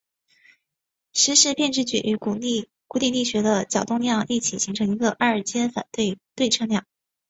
[1.13, 6.15] 时变质量矩与古典力学的角动量一起形成一个二阶反对
[6.49, 6.87] 称张量。